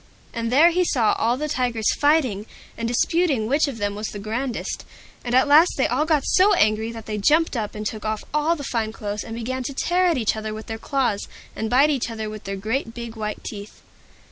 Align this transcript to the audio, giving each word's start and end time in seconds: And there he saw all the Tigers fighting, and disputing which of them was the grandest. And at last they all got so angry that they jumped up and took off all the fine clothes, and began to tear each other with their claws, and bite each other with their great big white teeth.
And 0.33 0.51
there 0.51 0.71
he 0.71 0.83
saw 0.83 1.11
all 1.19 1.37
the 1.37 1.47
Tigers 1.47 1.93
fighting, 1.93 2.47
and 2.75 2.87
disputing 2.87 3.45
which 3.45 3.67
of 3.67 3.77
them 3.77 3.93
was 3.93 4.07
the 4.07 4.17
grandest. 4.17 4.83
And 5.23 5.35
at 5.35 5.47
last 5.47 5.73
they 5.77 5.85
all 5.85 6.05
got 6.05 6.25
so 6.25 6.55
angry 6.55 6.91
that 6.91 7.05
they 7.05 7.19
jumped 7.19 7.55
up 7.55 7.75
and 7.75 7.85
took 7.85 8.03
off 8.03 8.23
all 8.33 8.55
the 8.55 8.63
fine 8.63 8.93
clothes, 8.93 9.23
and 9.23 9.35
began 9.35 9.61
to 9.61 9.75
tear 9.75 10.17
each 10.17 10.35
other 10.35 10.55
with 10.55 10.65
their 10.65 10.79
claws, 10.79 11.27
and 11.55 11.69
bite 11.69 11.91
each 11.91 12.09
other 12.09 12.31
with 12.31 12.45
their 12.45 12.55
great 12.57 12.95
big 12.95 13.15
white 13.15 13.43
teeth. 13.43 13.83